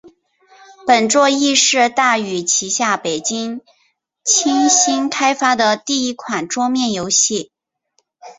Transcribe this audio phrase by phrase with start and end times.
[0.87, 3.61] 本作亦是大宇旗下北京
[4.43, 7.51] 软星开发的第一款桌面游戏。